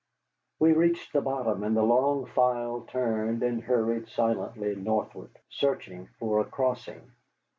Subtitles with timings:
[0.57, 6.39] We reached the bottom, and the long file turned and hurried silently northward, searching for
[6.39, 7.11] a crossing.